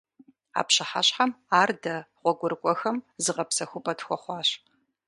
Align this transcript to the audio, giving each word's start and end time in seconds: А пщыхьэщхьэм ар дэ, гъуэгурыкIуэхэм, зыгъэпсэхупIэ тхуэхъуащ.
А 0.59 0.61
пщыхьэщхьэм 0.67 1.31
ар 1.59 1.69
дэ, 1.81 1.95
гъуэгурыкIуэхэм, 2.21 2.97
зыгъэпсэхупIэ 3.23 3.93
тхуэхъуащ. 3.97 4.49